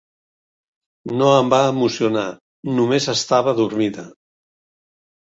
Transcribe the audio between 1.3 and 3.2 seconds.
em va emocionar, només